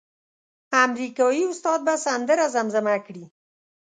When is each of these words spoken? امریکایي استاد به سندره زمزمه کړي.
امریکایي 0.85 1.43
استاد 1.49 1.79
به 1.85 1.93
سندره 2.05 2.45
زمزمه 2.55 2.95
کړي. 3.05 3.25